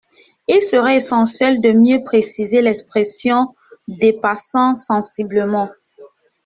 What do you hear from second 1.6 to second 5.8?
de mieux préciser l’expression «dépassant sensiblement».